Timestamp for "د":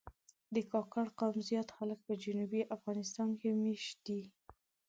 0.55-0.55